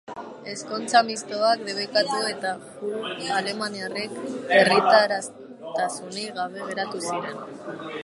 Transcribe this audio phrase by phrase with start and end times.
[0.51, 3.05] Ezkontza mistoak debekatu eta judu
[3.37, 4.19] alemaniarrak
[4.57, 7.43] herritartasunik gabe geratu ziren.